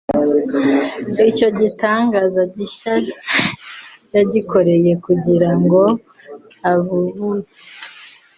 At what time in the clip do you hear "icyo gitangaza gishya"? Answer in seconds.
1.29-2.93